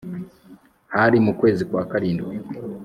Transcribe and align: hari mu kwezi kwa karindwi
hari 0.95 1.17
mu 1.25 1.31
kwezi 1.39 1.63
kwa 1.69 1.83
karindwi 1.91 2.35